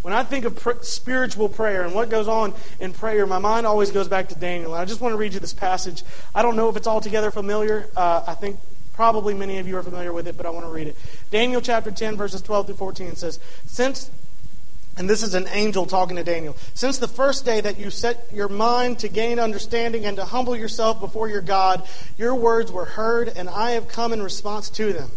[0.00, 3.66] When I think of pr- spiritual prayer and what goes on in prayer, my mind
[3.66, 4.72] always goes back to Daniel.
[4.72, 6.02] And I just want to read you this passage.
[6.34, 7.90] I don't know if it's altogether familiar.
[7.94, 8.58] Uh, I think
[8.96, 10.96] Probably many of you are familiar with it, but I want to read it.
[11.30, 14.10] Daniel chapter 10, verses 12 through 14 says, Since,
[14.96, 18.26] and this is an angel talking to Daniel, since the first day that you set
[18.32, 22.86] your mind to gain understanding and to humble yourself before your God, your words were
[22.86, 25.10] heard, and I have come in response to them.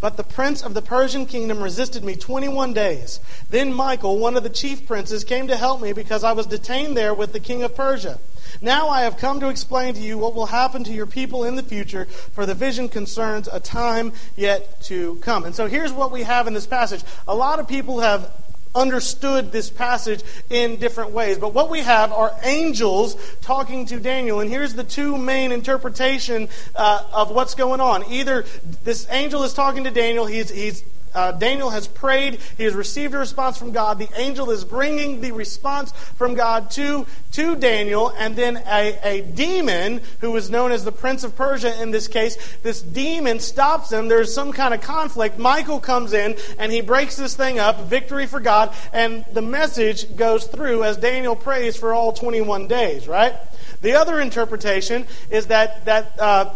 [0.00, 3.20] But the prince of the Persian kingdom resisted me 21 days.
[3.50, 6.96] Then Michael, one of the chief princes, came to help me because I was detained
[6.96, 8.18] there with the king of Persia.
[8.60, 11.56] Now I have come to explain to you what will happen to your people in
[11.56, 15.44] the future, for the vision concerns a time yet to come.
[15.44, 17.02] And so here's what we have in this passage.
[17.26, 18.32] A lot of people have
[18.74, 21.38] understood this passage in different ways.
[21.38, 24.40] But what we have are angels talking to Daniel.
[24.40, 28.04] And here's the two main interpretation uh, of what's going on.
[28.10, 28.44] Either
[28.84, 32.40] this angel is talking to Daniel, he's, he's uh, Daniel has prayed.
[32.56, 33.98] He has received a response from God.
[33.98, 38.12] The angel is bringing the response from God to, to Daniel.
[38.16, 42.08] And then a, a demon, who is known as the Prince of Persia in this
[42.08, 44.08] case, this demon stops him.
[44.08, 45.38] There's some kind of conflict.
[45.38, 47.80] Michael comes in and he breaks this thing up.
[47.82, 48.74] Victory for God.
[48.92, 53.34] And the message goes through as Daniel prays for all 21 days, right?
[53.80, 56.54] The other interpretation is that, that uh,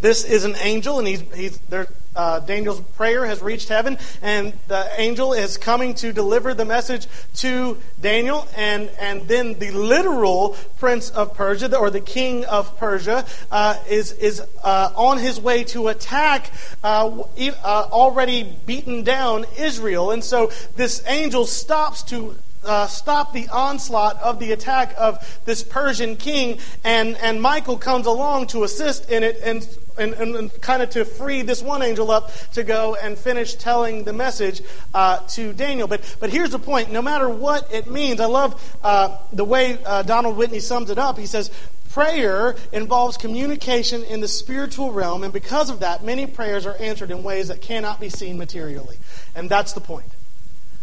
[0.00, 4.54] this is an angel and he's, he's there uh, Daniel's prayer has reached heaven, and
[4.68, 10.56] the angel is coming to deliver the message to Daniel, and, and then the literal
[10.78, 15.62] prince of Persia, or the king of Persia, uh, is, is uh, on his way
[15.64, 16.50] to attack
[16.82, 20.10] uh, uh, already beaten down Israel.
[20.10, 25.62] And so this angel stops to uh, stop the onslaught of the attack of this
[25.62, 30.60] Persian king, and, and Michael comes along to assist in it and and, and, and,
[30.60, 34.62] kind of to free this one angel up to go and finish telling the message
[34.94, 35.88] uh, to Daniel.
[35.88, 39.78] But, but here's the point no matter what it means, I love uh, the way
[39.84, 41.18] uh, Donald Whitney sums it up.
[41.18, 41.50] He says,
[41.90, 47.10] Prayer involves communication in the spiritual realm, and because of that, many prayers are answered
[47.10, 48.98] in ways that cannot be seen materially.
[49.34, 50.10] And that's the point.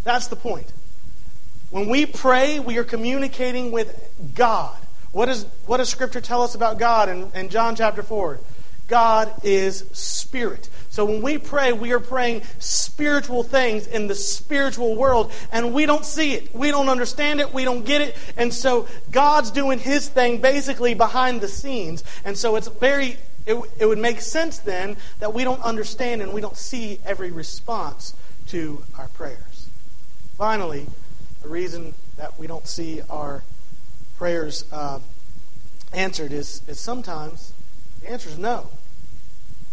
[0.04, 0.73] That's the point.
[1.69, 3.95] When we pray, we are communicating with
[4.34, 4.76] God.
[5.12, 8.39] What, is, what does Scripture tell us about God in, in John chapter 4?
[8.88, 10.69] God is spirit.
[10.89, 15.86] So when we pray, we are praying spiritual things in the spiritual world, and we
[15.86, 16.54] don't see it.
[16.54, 17.54] We don't understand it.
[17.54, 18.15] We don't get it.
[18.38, 22.04] And so God's doing his thing basically behind the scenes.
[22.26, 23.17] And so it's very,
[23.48, 27.32] it, it would make sense then that we don't understand and we don't see every
[27.32, 28.13] response
[28.50, 29.69] to our prayers.
[30.38, 30.86] Finally,
[31.41, 33.43] the reason that we don't see our
[34.17, 35.00] prayers uh,
[35.91, 37.54] answered is, is sometimes
[38.04, 38.70] the answer is no.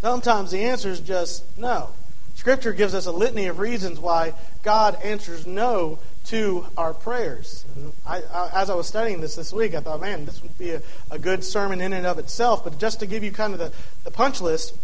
[0.01, 1.91] Sometimes the answer is just no.
[2.35, 7.67] Scripture gives us a litany of reasons why God answers no to our prayers.
[8.07, 10.71] I, I, as I was studying this this week, I thought, man, this would be
[10.71, 12.65] a, a good sermon in and of itself.
[12.65, 13.73] But just to give you kind of the,
[14.05, 14.75] the punch list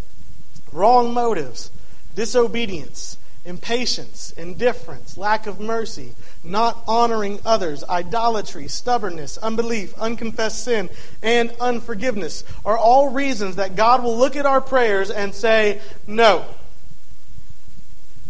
[0.73, 1.71] wrong motives,
[2.15, 10.91] disobedience, impatience, indifference, lack of mercy, not honoring others, idolatry, stubbornness, unbelief, unconfessed sin,
[11.23, 16.45] and unforgiveness are all reasons that God will look at our prayers and say, no.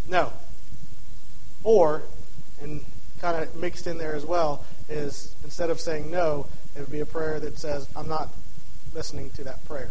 [0.06, 0.32] No.
[1.64, 2.02] Or,
[2.60, 2.84] and
[3.20, 7.00] kind of mixed in there as well, is instead of saying no, it would be
[7.00, 8.28] a prayer that says, I'm not
[8.92, 9.90] listening to that prayer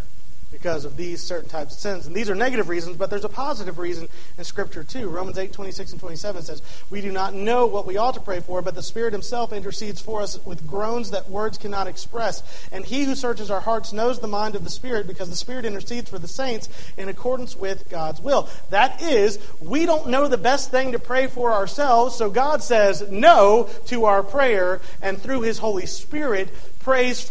[0.56, 2.08] because of these certain types of sins.
[2.08, 5.10] And these are negative reasons, but there's a positive reason in Scripture too.
[5.10, 8.39] Romans 8, 26 and 27 says, We do not know what we ought to pray
[8.39, 12.41] for, but the Spirit Himself intercedes for us with groans that words cannot express.
[12.72, 15.65] And He who searches our hearts knows the mind of the Spirit, because the Spirit
[15.65, 18.48] intercedes for the saints in accordance with God's will.
[18.70, 23.04] That is, we don't know the best thing to pray for ourselves, so God says
[23.12, 27.30] no to our prayer, and through His Holy Spirit, prays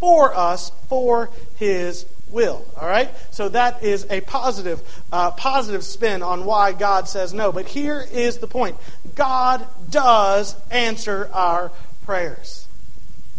[0.00, 2.66] for us for His will.
[2.78, 3.10] All right?
[3.30, 7.52] So that is a positive, uh, positive spin on why God says no.
[7.52, 8.76] But here is the point
[9.14, 11.72] God does answer our
[12.04, 12.66] prayers.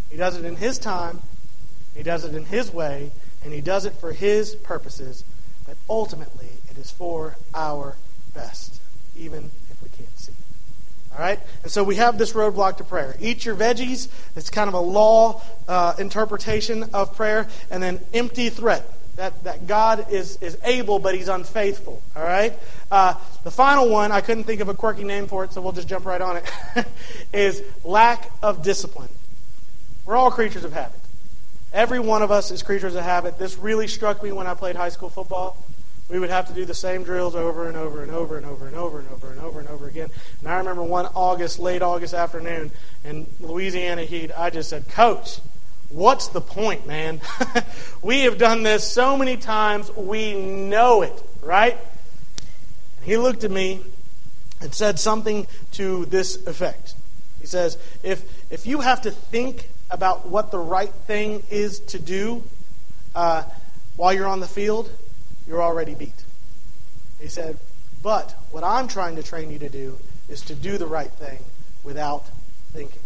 [0.09, 1.19] He does it in His time,
[1.93, 3.11] He does it in His way,
[3.43, 5.23] and He does it for His purposes.
[5.67, 7.97] But ultimately, it is for our
[8.33, 8.81] best,
[9.15, 9.51] even
[11.15, 11.39] all right?
[11.63, 13.15] And so we have this roadblock to prayer.
[13.19, 14.09] Eat your veggies.
[14.35, 17.47] It's kind of a law uh, interpretation of prayer.
[17.71, 18.91] And then empty threat.
[19.15, 22.03] That, that God is, is able, but he's unfaithful.
[22.17, 22.53] All right?
[22.91, 23.13] Uh,
[23.45, 25.87] the final one, I couldn't think of a quirky name for it, so we'll just
[25.87, 26.45] jump right on it,
[27.33, 29.07] is lack of discipline.
[30.05, 30.99] We're all creatures of habit.
[31.71, 33.39] Every one of us is creatures of habit.
[33.39, 35.65] This really struck me when I played high school football
[36.09, 38.67] we would have to do the same drills over and over and over and over
[38.67, 40.09] and over and over and over and over again.
[40.39, 42.71] And I remember one August, late August afternoon
[43.03, 45.39] in Louisiana heat, I just said, Coach,
[45.89, 47.21] what's the point, man?
[48.03, 51.77] we have done this so many times, we know it, right?
[53.05, 53.81] he looked at me
[54.61, 56.95] and said something to this effect.
[57.39, 61.99] He says, if, if you have to think about what the right thing is to
[61.99, 62.43] do
[63.13, 63.43] uh,
[63.95, 64.89] while you're on the field,
[65.47, 66.25] you're already beat.
[67.19, 67.57] He said,
[68.01, 71.43] But what I'm trying to train you to do is to do the right thing
[71.83, 72.25] without
[72.71, 73.01] thinking.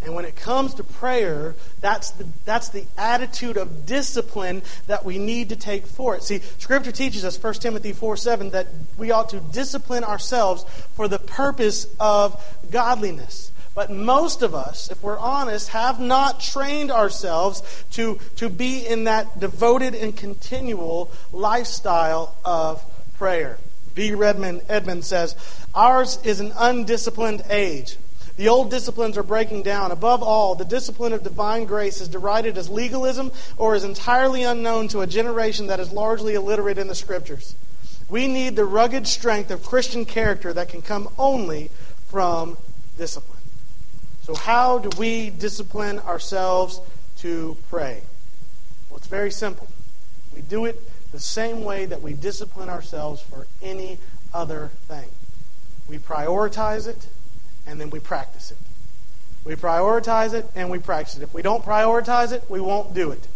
[0.00, 5.18] And when it comes to prayer, that's the, that's the attitude of discipline that we
[5.18, 6.22] need to take for it.
[6.22, 11.08] See, Scripture teaches us, 1 Timothy 4 7, that we ought to discipline ourselves for
[11.08, 13.50] the purpose of godliness.
[13.78, 17.62] But most of us, if we're honest, have not trained ourselves
[17.92, 22.82] to, to be in that devoted and continual lifestyle of
[23.18, 23.56] prayer.
[23.94, 24.16] V.
[24.16, 25.36] Raymond Edman says,
[25.76, 27.98] Ours is an undisciplined age.
[28.36, 29.92] The old disciplines are breaking down.
[29.92, 34.88] Above all, the discipline of divine grace is derided as legalism or is entirely unknown
[34.88, 37.54] to a generation that is largely illiterate in the scriptures.
[38.08, 41.70] We need the rugged strength of Christian character that can come only
[42.08, 42.58] from
[42.96, 43.37] discipline.
[44.28, 46.82] So, how do we discipline ourselves
[47.20, 48.02] to pray?
[48.90, 49.66] Well, it's very simple.
[50.34, 50.78] We do it
[51.12, 53.96] the same way that we discipline ourselves for any
[54.34, 55.08] other thing.
[55.88, 57.08] We prioritize it
[57.66, 58.58] and then we practice it.
[59.46, 61.22] We prioritize it and we practice it.
[61.22, 63.26] If we don't prioritize it, we won't do it.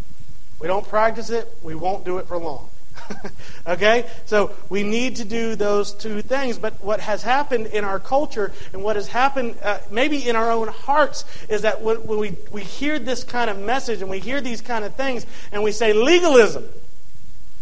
[0.57, 2.68] If we don't practice it, we won't do it for long.
[3.67, 4.09] okay?
[4.27, 6.59] So we need to do those two things.
[6.59, 10.51] But what has happened in our culture and what has happened uh, maybe in our
[10.51, 14.19] own hearts is that when, when we, we hear this kind of message and we
[14.19, 16.69] hear these kind of things and we say legalism,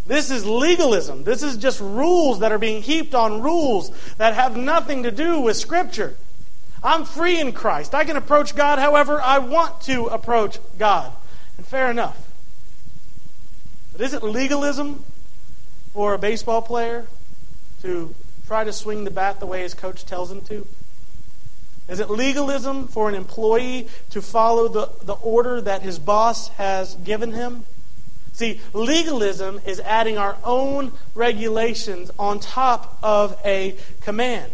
[0.07, 1.25] this is legalism.
[1.25, 5.41] This is just rules that are being heaped on rules that have nothing to do
[5.41, 6.17] with Scripture.
[6.83, 7.95] I'm free in Christ.
[7.95, 11.13] I can approach God however I want to approach God.
[11.59, 12.17] And fair enough.
[13.93, 15.05] But is it legalism
[15.93, 17.07] for a baseball player
[17.83, 18.15] to
[18.47, 20.67] try to swing the bat the way his coach tells him to?
[21.89, 26.95] Is it legalism for an employee to follow the, the order that his boss has
[26.97, 27.65] given him?
[28.33, 34.53] See, legalism is adding our own regulations on top of a command.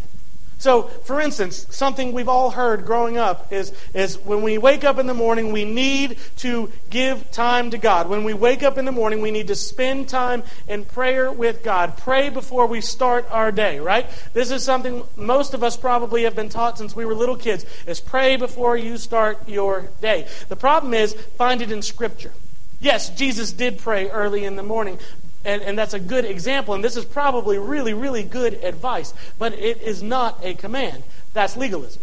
[0.59, 4.99] So, for instance, something we've all heard growing up is, is when we wake up
[4.99, 8.09] in the morning, we need to give time to God.
[8.09, 11.63] When we wake up in the morning, we need to spend time in prayer with
[11.63, 11.99] God.
[11.99, 14.07] Pray before we start our day, right?
[14.33, 17.67] This is something most of us probably have been taught since we were little kids,
[17.87, 20.27] is pray before you start your day.
[20.49, 22.33] The problem is, find it in Scripture.
[22.81, 24.99] Yes, Jesus did pray early in the morning,
[25.47, 26.75] and, and that's a good example.
[26.75, 29.15] And this is probably really, really good advice.
[29.39, 31.05] But it is not a command.
[31.33, 32.03] That's legalism.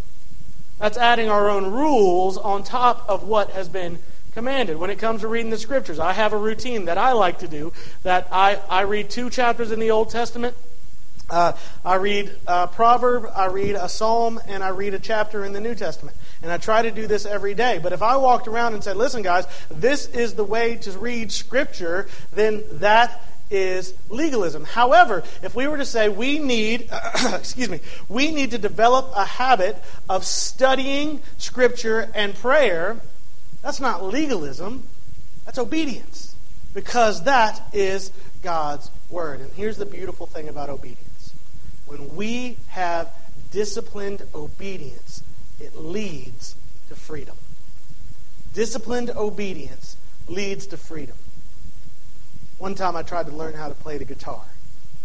[0.80, 4.00] That's adding our own rules on top of what has been
[4.34, 4.78] commanded.
[4.78, 7.48] When it comes to reading the scriptures, I have a routine that I like to
[7.48, 7.72] do
[8.02, 10.56] that I, I read two chapters in the Old Testament.
[11.30, 11.54] Uh,
[11.86, 15.62] I read a proverb, I read a psalm, and I read a chapter in the
[15.62, 16.18] New Testament.
[16.42, 17.80] And I try to do this every day.
[17.82, 21.32] But if I walked around and said, listen, guys, this is the way to read
[21.32, 23.22] Scripture, then that
[23.54, 24.66] is legalism.
[24.66, 26.90] However, if we were to say we need,
[27.34, 27.80] excuse me,
[28.10, 33.00] we need to develop a habit of studying Scripture and prayer,
[33.62, 34.88] that's not legalism,
[35.46, 36.36] that's obedience.
[36.74, 39.42] Because that is God's Word.
[39.42, 41.34] And here's the beautiful thing about obedience
[41.86, 43.12] when we have
[43.52, 45.22] disciplined obedience,
[45.60, 46.56] it leads
[46.90, 47.36] to freedom.
[48.54, 49.98] Disciplined obedience
[50.28, 51.16] leads to freedom.
[52.58, 54.44] One time I tried to learn how to play the guitar.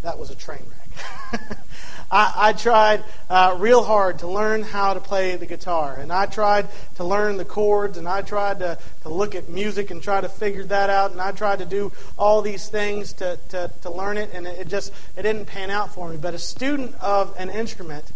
[0.03, 1.59] That was a train wreck.
[2.11, 6.27] I, I, tried uh, real hard to learn how to play the guitar, and I
[6.27, 10.21] tried to learn the chords, and I tried to, to look at music and try
[10.21, 13.91] to figure that out, and I tried to do all these things to, to, to
[13.91, 16.17] learn it, and it just it didn't pan out for me.
[16.17, 18.11] But a student of an instrument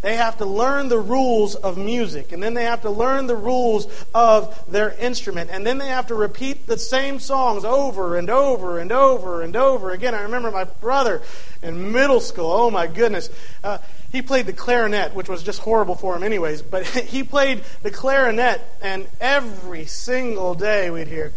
[0.00, 3.36] they have to learn the rules of music, and then they have to learn the
[3.36, 8.30] rules of their instrument, and then they have to repeat the same songs over and
[8.30, 10.14] over and over and over again.
[10.14, 11.22] I remember my brother
[11.62, 13.28] in middle school, oh my goodness.
[13.64, 13.78] Uh,
[14.12, 17.90] he played the clarinet, which was just horrible for him, anyways, but he played the
[17.90, 21.32] clarinet, and every single day we'd hear,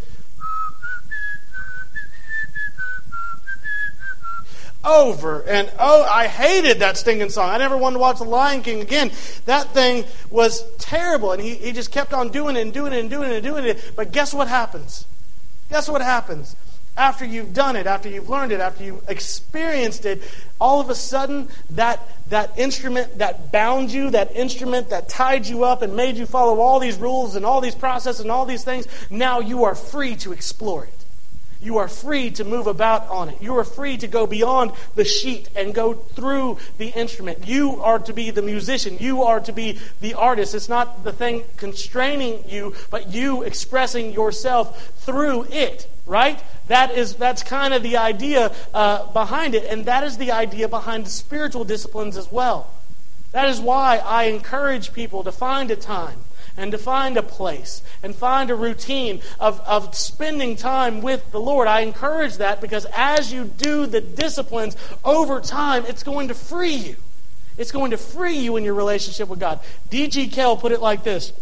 [4.84, 5.42] over.
[5.44, 7.50] And oh i hated that stinging song.
[7.50, 9.12] I never wanted to watch the lion king again.
[9.46, 11.32] That thing was terrible.
[11.32, 13.44] And he, he just kept on doing it and doing it and doing it and
[13.44, 13.94] doing it.
[13.96, 15.06] But guess what happens?
[15.70, 16.56] Guess what happens?
[16.98, 20.22] After you've done it after you've learned it after you've experienced it
[20.60, 25.64] all of a sudden that that instrument that bound you that instrument that tied you
[25.64, 28.66] up and made you follow all these rules and all these processes and all these
[28.66, 31.01] things now you are free to explore it
[31.62, 33.42] you are free to move about on it.
[33.42, 37.48] You are free to go beyond the sheet and go through the instrument.
[37.48, 38.98] You are to be the musician.
[39.00, 40.56] You are to be the artist.
[40.56, 46.42] It's not the thing constraining you, but you expressing yourself through it, right?
[46.68, 50.68] That is, that's kind of the idea uh, behind it, and that is the idea
[50.68, 52.74] behind the spiritual disciplines as well.
[53.34, 56.24] That is why I encourage people to find a time
[56.62, 61.40] and to find a place and find a routine of, of spending time with the
[61.40, 61.68] Lord.
[61.68, 66.76] I encourage that because as you do the disciplines over time, it's going to free
[66.76, 66.98] you.
[67.58, 69.60] It's going to free you in your relationship with God.
[69.90, 70.30] D.G.
[70.30, 71.34] Kehl put it like this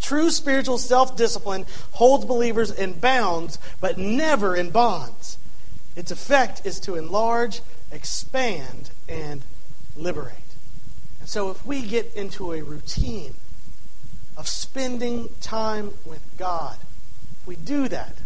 [0.00, 5.36] True spiritual self discipline holds believers in bounds, but never in bonds.
[5.96, 7.60] Its effect is to enlarge,
[7.92, 9.42] expand, and
[9.94, 10.34] liberate.
[11.20, 13.34] And so if we get into a routine
[14.40, 16.74] of spending time with God.
[17.42, 18.16] If we do that,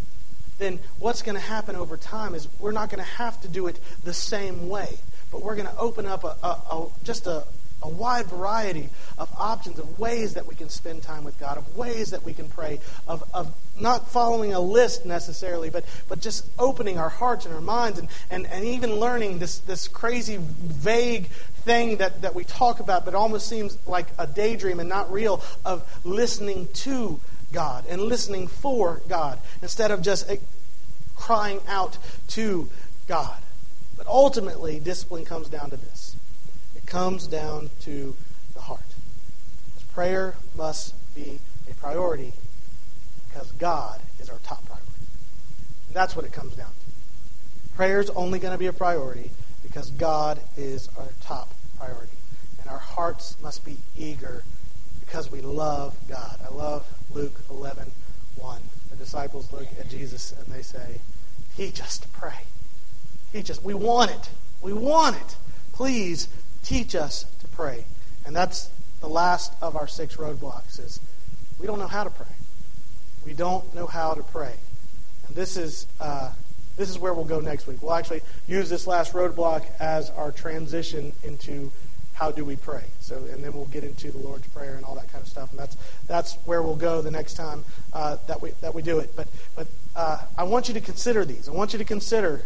[0.58, 3.66] then what's going to happen over time is we're not going to have to do
[3.66, 4.96] it the same way,
[5.32, 7.42] but we're going to open up a, a, a just a,
[7.82, 11.76] a wide variety of options, of ways that we can spend time with God, of
[11.76, 16.48] ways that we can pray, of, of not following a list necessarily, but, but just
[16.60, 21.28] opening our hearts and our minds and, and, and even learning this, this crazy, vague
[21.64, 25.42] thing that, that we talk about, but almost seems like a daydream and not real,
[25.64, 27.20] of listening to
[27.52, 30.36] God and listening for God instead of just eh,
[31.16, 31.98] crying out
[32.28, 32.68] to
[33.08, 33.38] God.
[33.96, 36.16] But ultimately, discipline comes down to this
[36.74, 38.14] it comes down to
[38.52, 38.80] the heart.
[39.92, 41.38] Prayer must be
[41.70, 42.32] a priority
[43.28, 44.90] because God is our top priority.
[45.86, 47.76] And that's what it comes down to.
[47.76, 49.30] Prayer is only going to be a priority
[49.74, 52.16] because God is our top priority.
[52.60, 54.44] And our hearts must be eager
[55.00, 56.38] because we love God.
[56.48, 57.90] I love Luke 11
[58.36, 58.62] 1.
[58.90, 61.00] The disciples look at Jesus and they say,
[61.56, 62.38] Teach us to pray.
[63.32, 63.60] Teach us.
[63.64, 64.30] We want it.
[64.62, 65.36] We want it.
[65.72, 66.28] Please
[66.62, 67.84] teach us to pray.
[68.26, 68.70] And that's
[69.00, 71.00] the last of our six roadblocks is
[71.58, 72.32] we don't know how to pray.
[73.26, 74.54] We don't know how to pray.
[75.26, 76.32] And this is uh,
[76.76, 77.82] this is where we'll go next week.
[77.82, 81.70] We'll actually use this last roadblock as our transition into
[82.14, 82.84] how do we pray.
[83.00, 85.50] So, and then we'll get into the Lord's Prayer and all that kind of stuff.
[85.50, 88.98] And that's that's where we'll go the next time uh, that we that we do
[88.98, 89.14] it.
[89.16, 91.48] But but uh, I want you to consider these.
[91.48, 92.42] I want you to consider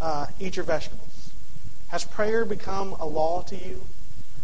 [0.00, 1.30] uh, eat your vegetables.
[1.88, 3.82] Has prayer become a law to you?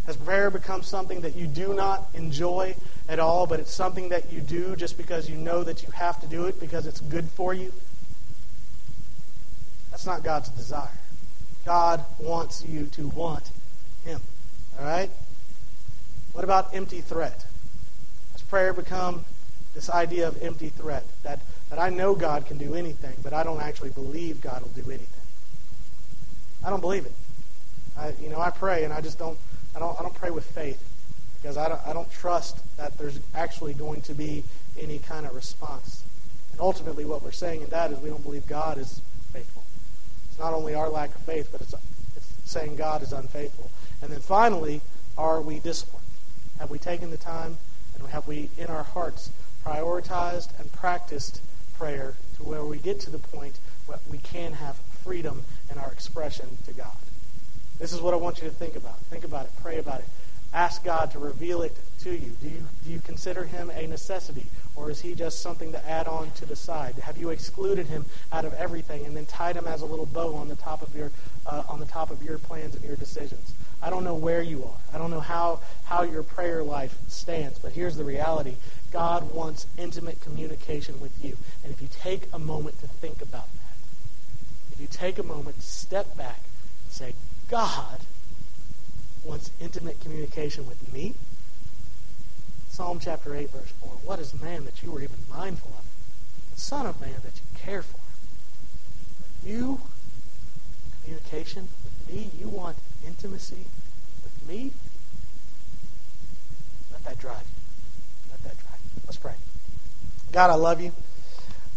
[0.06, 2.74] Has prayer become something that you do not enjoy
[3.08, 6.20] at all, but it's something that you do just because you know that you have
[6.20, 7.72] to do it because it's good for you?
[9.96, 10.90] That's not God's desire.
[11.64, 13.50] God wants you to want
[14.04, 14.20] Him.
[14.78, 15.08] All right?
[16.32, 17.46] What about empty threat?
[18.32, 19.24] Has prayer become
[19.72, 21.04] this idea of empty threat?
[21.22, 21.40] That,
[21.70, 24.90] that I know God can do anything, but I don't actually believe God will do
[24.90, 25.22] anything.
[26.62, 27.14] I don't believe it.
[27.96, 29.38] I, you know, I pray and I just don't,
[29.74, 30.92] I don't, I don't pray with faith
[31.40, 34.44] because I don't, I don't trust that there's actually going to be
[34.78, 36.04] any kind of response.
[36.52, 39.00] And ultimately, what we're saying in that is we don't believe God is
[39.32, 39.65] faithful.
[40.36, 41.72] It's not only our lack of faith, but it's,
[42.14, 43.70] it's saying God is unfaithful.
[44.02, 44.82] And then finally,
[45.16, 46.04] are we disciplined?
[46.58, 47.56] Have we taken the time
[47.94, 49.30] and have we, in our hearts,
[49.64, 51.40] prioritized and practiced
[51.78, 55.90] prayer to where we get to the point where we can have freedom in our
[55.90, 56.98] expression to God?
[57.78, 58.98] This is what I want you to think about.
[59.06, 59.52] Think about it.
[59.62, 60.06] Pray about it.
[60.52, 62.36] Ask God to reveal it to you.
[62.40, 64.46] Do you, do you consider him a necessity?
[64.74, 66.94] Or is he just something to add on to the side?
[66.96, 70.34] Have you excluded him out of everything and then tied him as a little bow
[70.34, 71.10] on the top of your,
[71.46, 73.54] uh, on the top of your plans and your decisions?
[73.82, 74.78] I don't know where you are.
[74.94, 78.56] I don't know how, how your prayer life stands, but here's the reality.
[78.90, 81.36] God wants intimate communication with you.
[81.62, 83.76] And if you take a moment to think about that,
[84.72, 86.42] if you take a moment to step back
[86.84, 87.14] and say,
[87.48, 88.00] God
[89.26, 91.14] wants intimate communication with me,
[92.70, 95.84] Psalm chapter 8, verse 4, What is man that you were even mindful of?
[96.58, 97.98] Son of man that you care for.
[99.44, 99.80] You,
[101.02, 103.66] communication with me, you want intimacy
[104.22, 104.72] with me,
[106.92, 108.30] let that drive you.
[108.30, 109.00] Let that drive you.
[109.06, 109.34] Let's pray.
[110.32, 110.92] God, I love you,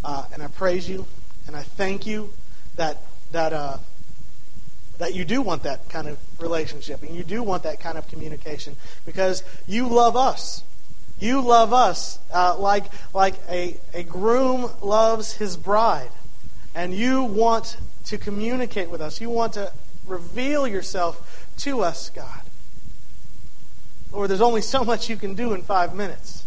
[0.04, 1.06] uh, and I praise you,
[1.46, 2.32] and I thank you
[2.76, 3.78] that that uh,
[5.00, 8.06] that you do want that kind of relationship, and you do want that kind of
[8.08, 8.76] communication
[9.06, 10.62] because you love us.
[11.18, 12.84] You love us uh, like
[13.14, 16.10] like a a groom loves his bride,
[16.74, 19.20] and you want to communicate with us.
[19.20, 19.72] You want to
[20.06, 22.42] reveal yourself to us, God.
[24.12, 26.44] Lord, there's only so much you can do in five minutes.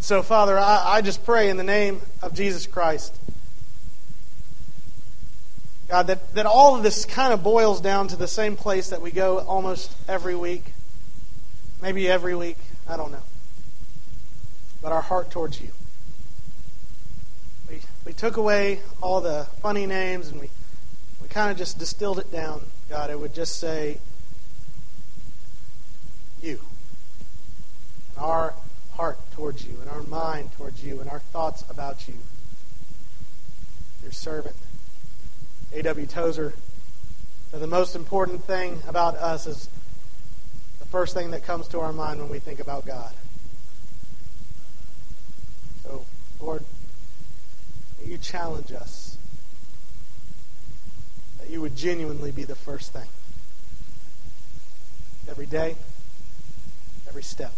[0.00, 3.18] So, Father, I, I just pray in the name of Jesus Christ.
[5.88, 9.00] God, that, that all of this kind of boils down to the same place that
[9.00, 10.74] we go almost every week.
[11.80, 12.58] Maybe every week.
[12.86, 13.22] I don't know.
[14.82, 15.70] But our heart towards you.
[17.70, 20.50] We, we took away all the funny names and we,
[21.22, 22.66] we kind of just distilled it down.
[22.90, 23.98] God, it would just say,
[26.42, 26.60] you.
[28.14, 28.54] And our
[28.92, 32.14] heart towards you, and our mind towards you, and our thoughts about you.
[34.02, 34.56] Your servant,
[35.72, 36.06] A.W.
[36.06, 36.54] Tozer.
[37.52, 39.68] the most important thing about us is
[40.78, 43.14] the first thing that comes to our mind when we think about God.
[45.82, 46.06] So,
[46.40, 46.64] Lord,
[48.04, 49.18] you challenge us
[51.38, 53.08] that you would genuinely be the first thing.
[55.28, 55.76] Every day,
[57.06, 57.52] every step.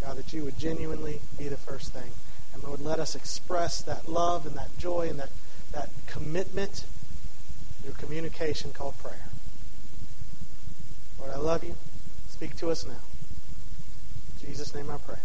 [0.00, 2.10] God, that you would genuinely be the first thing.
[2.54, 5.30] And Lord, let us express that love and that joy and that,
[5.72, 6.84] that commitment
[7.84, 9.28] through communication called prayer.
[11.18, 11.76] Lord, I love you.
[12.28, 12.94] Speak to us now.
[12.94, 15.18] In Jesus' name I pray.